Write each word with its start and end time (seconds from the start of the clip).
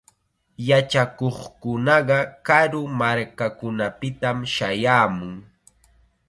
Yachakuqkunaqa 0.67 2.17
karu 2.47 2.81
markakunapitam 2.99 4.37
shayaamun. 4.53 5.35